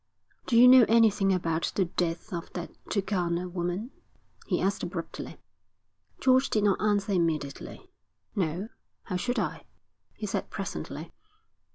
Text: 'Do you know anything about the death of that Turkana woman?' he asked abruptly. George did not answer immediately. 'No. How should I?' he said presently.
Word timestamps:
'Do 0.47 0.57
you 0.57 0.67
know 0.67 0.83
anything 0.89 1.31
about 1.31 1.71
the 1.75 1.85
death 1.85 2.33
of 2.33 2.51
that 2.53 2.71
Turkana 2.89 3.47
woman?' 3.47 3.91
he 4.47 4.59
asked 4.59 4.81
abruptly. 4.81 5.37
George 6.19 6.49
did 6.49 6.63
not 6.63 6.81
answer 6.81 7.11
immediately. 7.11 7.87
'No. 8.35 8.69
How 9.03 9.15
should 9.15 9.37
I?' 9.37 9.67
he 10.15 10.25
said 10.25 10.49
presently. 10.49 11.11